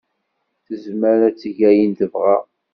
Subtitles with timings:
[0.67, 2.37] Tezmer ad teg ayen tebɣa.